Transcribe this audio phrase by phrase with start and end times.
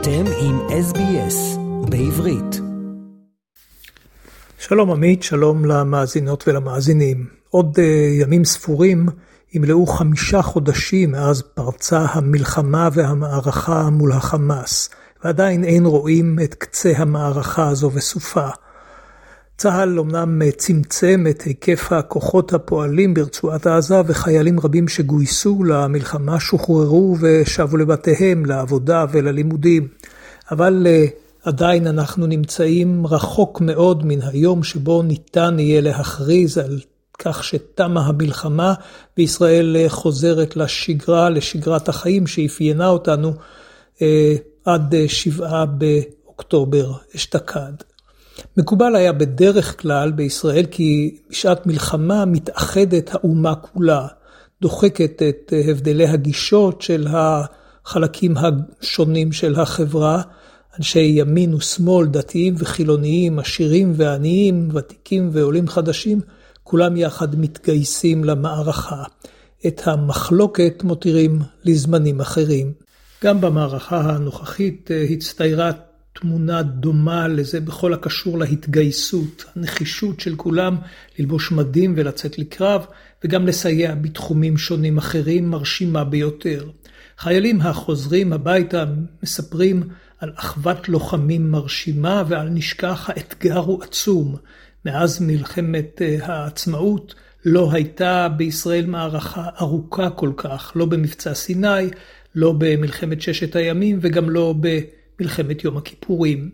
[0.00, 1.58] אתם עם SBS
[1.90, 2.60] בעברית.
[4.58, 7.26] שלום עמית, שלום למאזינות ולמאזינים.
[7.50, 7.80] עוד uh,
[8.22, 9.06] ימים ספורים
[9.52, 14.90] ימלאו חמישה חודשים מאז פרצה המלחמה והמערכה מול החמאס,
[15.24, 18.48] ועדיין אין רואים את קצה המערכה הזו וסופה.
[19.58, 27.76] צה"ל אומנם צמצם את היקף הכוחות הפועלים ברצועת עזה וחיילים רבים שגויסו למלחמה שוחררו ושבו
[27.76, 29.88] לבתיהם, לעבודה וללימודים.
[30.50, 31.06] אבל אה,
[31.44, 36.80] עדיין אנחנו נמצאים רחוק מאוד מן היום שבו ניתן יהיה להכריז על
[37.18, 38.74] כך שתמה המלחמה
[39.16, 43.32] וישראל אה, חוזרת לשגרה, לשגרת החיים שאפיינה אותנו
[44.02, 47.87] אה, עד שבעה באוקטובר אשתקד.
[48.56, 54.06] מקובל היה בדרך כלל בישראל כי בשעת מלחמה מתאחדת האומה כולה,
[54.60, 60.22] דוחקת את הבדלי הגישות של החלקים השונים של החברה,
[60.78, 66.20] אנשי ימין ושמאל, דתיים וחילוניים, עשירים ועניים, ותיקים ועולים חדשים,
[66.62, 69.02] כולם יחד מתגייסים למערכה.
[69.66, 72.72] את המחלוקת מותירים לזמנים אחרים.
[73.24, 75.70] גם במערכה הנוכחית הצטיירה
[76.20, 80.76] תמונה דומה לזה בכל הקשור להתגייסות, הנחישות של כולם
[81.18, 82.86] ללבוש מדים ולצאת לקרב,
[83.24, 86.70] וגם לסייע בתחומים שונים אחרים מרשימה ביותר.
[87.18, 88.84] חיילים החוזרים הביתה
[89.22, 89.82] מספרים
[90.18, 94.36] על אחוות לוחמים מרשימה ועל נשכח האתגר הוא עצום.
[94.84, 101.90] מאז מלחמת אה, העצמאות לא הייתה בישראל מערכה ארוכה כל כך, לא במבצע סיני,
[102.34, 104.80] לא במלחמת ששת הימים וגם לא ב...
[105.20, 106.50] מלחמת יום הכיפורים.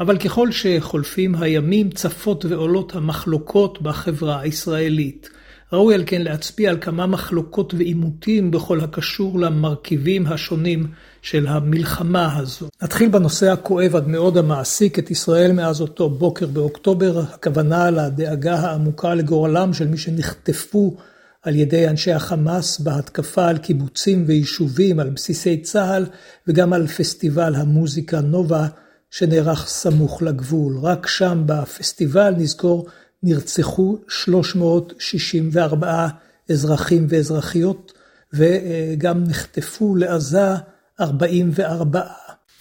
[0.00, 5.30] אבל ככל שחולפים הימים צפות ועולות המחלוקות בחברה הישראלית.
[5.72, 10.86] ראוי על כן להצביע על כמה מחלוקות ועימותים בכל הקשור למרכיבים השונים
[11.22, 12.68] של המלחמה הזו.
[12.82, 19.14] נתחיל בנושא הכואב עד מאוד המעסיק את ישראל מאז אותו בוקר באוקטובר, הכוונה לדאגה העמוקה
[19.14, 20.96] לגורלם של מי שנחטפו
[21.42, 26.06] על ידי אנשי החמאס בהתקפה על קיבוצים ויישובים, על בסיסי צה"ל
[26.46, 28.66] וגם על פסטיבל המוזיקה נובה
[29.10, 30.78] שנערך סמוך לגבול.
[30.82, 32.86] רק שם בפסטיבל, נזכור,
[33.22, 36.08] נרצחו 364
[36.50, 37.92] אזרחים ואזרחיות
[38.32, 40.54] וגם נחטפו לעזה
[41.00, 42.02] 44.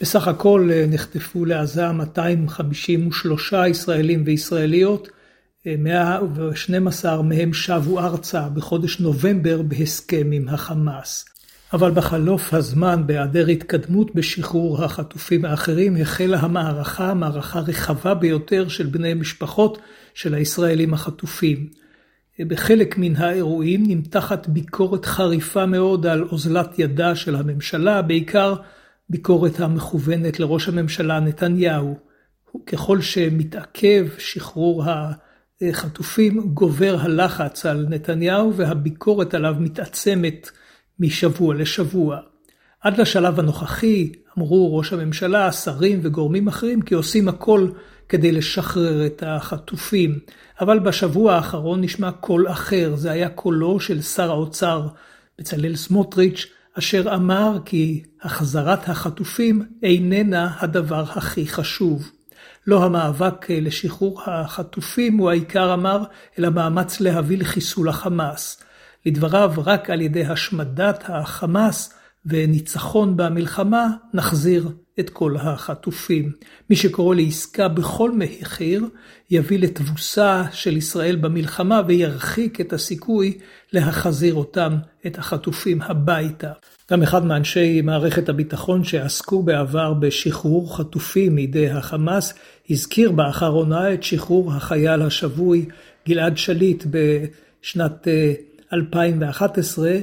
[0.01, 5.07] בסך הכל נחטפו לעזה 253 ישראלים וישראליות,
[5.66, 11.25] 112 מהם שבו ארצה בחודש נובמבר בהסכם עם החמאס.
[11.74, 19.14] אבל בחלוף הזמן, בהיעדר התקדמות בשחרור החטופים האחרים, החלה המערכה, מערכה רחבה ביותר של בני
[19.14, 19.78] משפחות
[20.14, 21.69] של הישראלים החטופים.
[22.40, 28.56] בחלק מן האירועים נמתחת ביקורת חריפה מאוד על אוזלת ידה של הממשלה, בעיקר
[29.09, 31.98] ביקורת המכוונת לראש הממשלה נתניהו.
[32.66, 34.84] ככל שמתעכב שחרור
[35.72, 40.50] חטופים גובר הלחץ על נתניהו והביקורת עליו מתעצמת
[41.00, 42.20] משבוע לשבוע.
[42.81, 47.69] עד לשלב הנוכחי אמרו ראש הממשלה, שרים וגורמים אחרים כי עושים הכל
[48.09, 50.19] כדי לשחרר את החטופים.
[50.62, 54.88] אבל בשבוע האחרון נשמע קול אחר, זה היה קולו של שר האוצר
[55.40, 62.12] בצלאל סמוטריץ', אשר אמר כי החזרת החטופים איננה הדבר הכי חשוב.
[62.69, 66.03] לא המאבק אה, לשחרור החטופים הוא העיקר אמר,
[66.40, 68.63] אלא מאמץ להביא לחיסול החמאס.
[69.06, 71.94] לדבריו, רק על ידי השמדת החמאס
[72.25, 74.69] וניצחון במלחמה, נחזיר
[75.00, 76.31] את כל החטופים.
[76.69, 78.86] מי שקורא לעסקה בכל מחיר,
[79.31, 83.38] יביא לתבוסה של ישראל במלחמה וירחיק את הסיכוי
[83.74, 86.51] להחזיר אותם, את החטופים, הביתה.
[86.91, 92.34] גם אחד מאנשי מערכת הביטחון שעסקו בעבר בשחרור חטופים מידי החמאס,
[92.69, 95.66] הזכיר באחרונה את שחרור החייל השבוי
[96.07, 98.07] גלעד שליט בשנת
[98.74, 100.00] 2011, אה,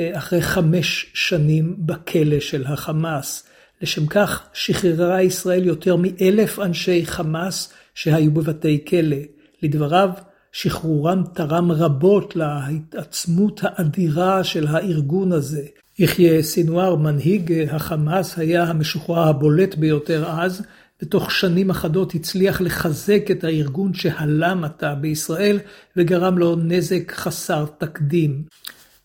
[0.00, 3.46] אה, אחרי חמש שנים בכלא של החמאס.
[3.82, 9.16] לשם כך שחררה ישראל יותר מאלף אנשי חמאס שהיו בבתי כלא.
[9.62, 10.10] לדבריו,
[10.52, 15.62] שחרורם תרם רבות להתעצמות האדירה של הארגון הזה.
[15.98, 20.62] יחיא סינואר, מנהיג החמאס, היה המשוחרר הבולט ביותר אז,
[21.02, 25.58] ותוך שנים אחדות הצליח לחזק את הארגון שהלם עתה בישראל
[25.96, 28.42] וגרם לו נזק חסר תקדים.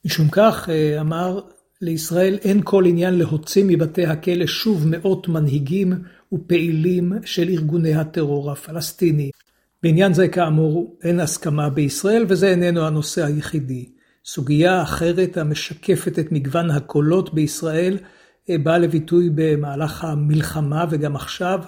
[0.05, 1.39] משום כך, אה, אמר,
[1.81, 5.93] לישראל אין כל עניין להוציא מבתי הכלא שוב מאות מנהיגים
[6.33, 9.31] ופעילים של ארגוני הטרור הפלסטיני.
[9.83, 13.85] בעניין זה כאמור אין הסכמה בישראל וזה איננו הנושא היחידי.
[14.25, 17.97] סוגיה אחרת המשקפת את מגוון הקולות בישראל
[18.49, 21.59] באה לביטוי במהלך המלחמה וגם עכשיו,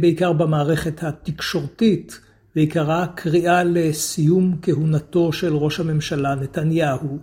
[0.00, 2.20] בעיקר במערכת התקשורתית,
[2.56, 7.18] ועיקרה קריאה לסיום כהונתו של ראש הממשלה נתניהו.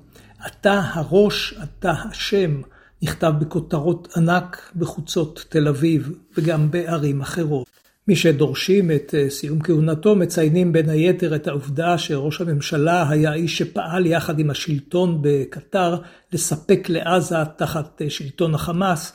[0.48, 2.62] אתה הראש, אתה השם,
[3.01, 7.79] נכתב בכותרות ענק בחוצות תל אביב וגם בערים אחרות.
[8.10, 13.58] מי שדורשים את אה, סיום כהונתו מציינים בין היתר את העובדה שראש הממשלה היה איש
[13.58, 15.98] שפעל יחד עם השלטון בקטר
[16.34, 19.14] לספק לעזה תחת אה, שלטון החמאס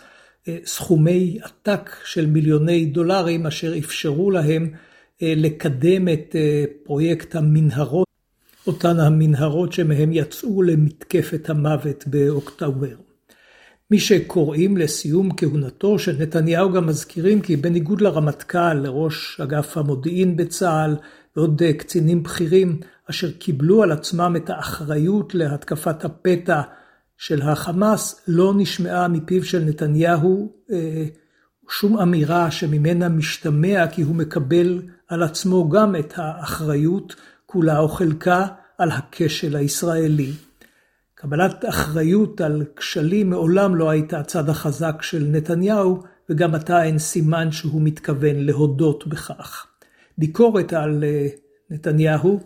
[0.49, 4.71] אה, סכומי עתק של מיליוני דולרים אשר אפשרו להם
[5.21, 6.37] לקדם את
[6.85, 8.07] פרויקט המנהרות,
[8.67, 13.04] אותן המנהרות שמהם יצאו למתקפת המוות באוקטובר.
[13.95, 20.97] מי שקוראים לסיום כהונתו של נתניהו גם מזכירים כי בניגוד לרמטכ"ל, לראש אגף המודיעין בצה"ל
[21.37, 22.81] ועוד קצינים בכירים
[23.11, 26.63] אשר קיבלו על עצמם את האחריות להתקפת הפתע
[27.17, 31.05] של החמאס, לא נשמעה מפיו של נתניהו אה,
[31.69, 37.15] שום אמירה שממנה משתמע כי הוא מקבל על עצמו גם את האחריות,
[37.47, 38.47] כולה או חלקה,
[38.79, 40.33] על הכשל הישראלי.
[41.27, 47.53] קבלת אחריות על כשלים מעולם לא הייתה הצד החזק של נתניהו, וגם עתה אין סימן
[47.53, 49.67] שהוא מתכוון להודות בכך.
[50.19, 51.27] ביקורת על אה,
[51.71, 52.41] נתניהו,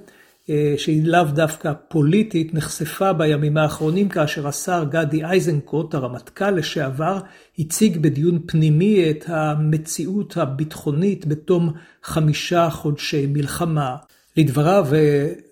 [0.50, 7.18] אה, שהיא לאו דווקא פוליטית, נחשפה בימים האחרונים כאשר השר גדי איזנקוט, הרמטכ"ל לשעבר,
[7.58, 11.72] הציג בדיון פנימי את המציאות הביטחונית בתום
[12.02, 13.96] חמישה חודשי מלחמה.
[14.36, 14.86] לדבריו,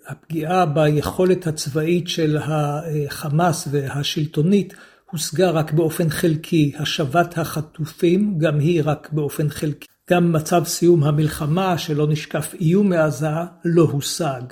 [0.06, 4.74] הפגיעה ביכולת הצבאית של החמאס והשלטונית
[5.10, 6.72] הושגה רק באופן חלקי.
[6.78, 9.86] השבת החטופים, גם היא רק באופן חלקי.
[10.10, 13.26] גם מצב סיום המלחמה, שלא נשקף איום מעזה,
[13.64, 14.42] לא הושג.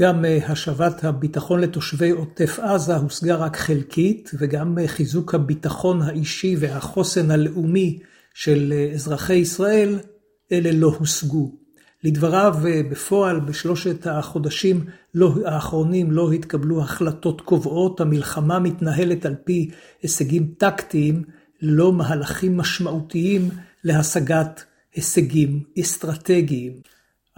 [0.00, 7.98] גם השבת הביטחון לתושבי עוטף עזה הושגה רק חלקית, וגם חיזוק הביטחון האישי והחוסן הלאומי
[8.34, 9.98] של אזרחי ישראל,
[10.52, 11.67] אלה לא הושגו.
[12.04, 12.56] לדבריו,
[12.90, 14.84] בפועל, בשלושת החודשים
[15.14, 19.70] לא, האחרונים לא התקבלו החלטות קובעות, המלחמה מתנהלת על פי
[20.02, 21.22] הישגים טקטיים,
[21.60, 23.48] ללא מהלכים משמעותיים
[23.84, 24.64] להשגת
[24.94, 26.72] הישגים אסטרטגיים.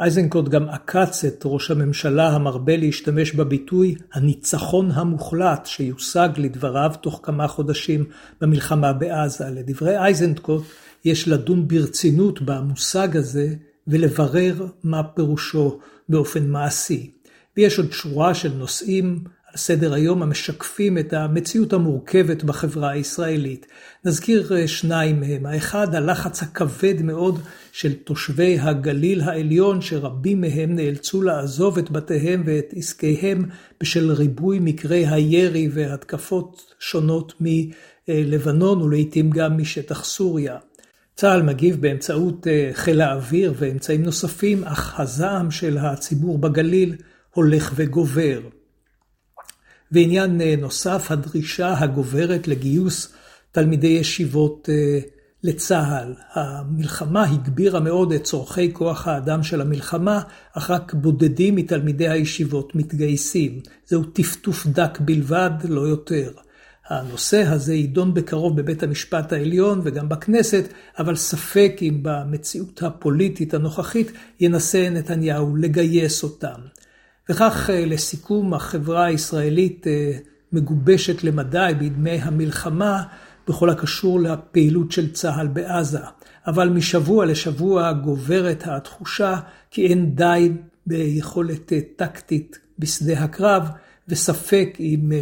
[0.04, 7.48] איזנקוט גם עקץ את ראש הממשלה המרבה להשתמש בביטוי הניצחון המוחלט שיושג לדבריו תוך כמה
[7.48, 8.04] חודשים
[8.40, 9.44] במלחמה בעזה.
[9.50, 10.62] לדברי איזנקוט
[11.04, 13.54] יש לדון ברצינות במושג הזה
[13.90, 15.78] ולברר מה פירושו
[16.08, 17.10] באופן מעשי.
[17.56, 23.66] ויש עוד שורה של נושאים על סדר היום המשקפים את המציאות המורכבת בחברה הישראלית.
[24.04, 25.46] נזכיר אה, שניים מהם.
[25.46, 27.38] האחד, הלחץ הכבד מאוד
[27.72, 33.44] של תושבי הגליל העליון, שרבים מהם נאלצו לעזוב את בתיהם ואת עסקיהם
[33.81, 40.56] בשל ריבוי מקרי הירי והתקפות שונות מלבנון ולעיתים גם משטח סוריה.
[41.14, 46.96] צה"ל מגיב באמצעות אה, חיל האוויר ואמצעים נוספים, אך הזעם של הציבור בגליל
[47.34, 48.40] הולך וגובר.
[49.92, 53.12] ועניין אה, נוסף, הדרישה הגוברת לגיוס
[53.52, 54.98] תלמידי ישיבות אה,
[55.42, 56.14] לצה"ל.
[56.32, 60.22] המלחמה הגבירה מאוד את צורכי כוח האדם של המלחמה,
[60.52, 63.60] אך רק בודדים מתלמידי הישיבות מתגייסים.
[63.86, 66.30] זהו טפטוף דק בלבד, לא יותר.
[66.90, 70.65] הנושא הזה יידון בקרוב בבית המשפט העליון וגם בכנסת,
[70.98, 76.60] אבל ספק אם במציאות הפוליטית הנוכחית ינסה נתניהו לגייס אותם.
[77.31, 80.12] וכך אה, לסיכום, החברה הישראלית אה,
[80.53, 83.03] מגובשת למדי בידמי המלחמה
[83.48, 85.98] בכל הקשור לפעילות של צה"ל בעזה.
[86.46, 89.36] אבל משבוע לשבוע גוברת התחושה
[89.70, 90.53] כי אין די
[90.86, 93.69] ביכולת אה, טקטית בשדה הקרב,
[94.08, 95.12] וספק אם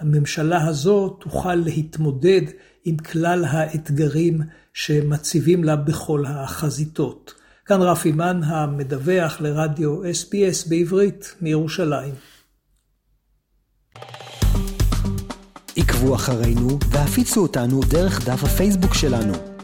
[0.00, 2.42] הממשלה הזו תוכל להתמודד
[2.84, 4.40] עם כלל האתגרים
[4.74, 7.34] שמציבים לה בכל החזיתות.
[7.66, 12.14] כאן רפי מן המדווח לרדיו SBS בעברית מירושלים.
[15.76, 19.57] עקבו אחרינו והפיצו אותנו דרך דף הפייסבוק שלנו.